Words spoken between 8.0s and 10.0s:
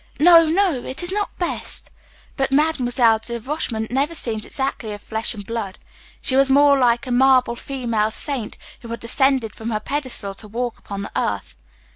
saint who had descended from her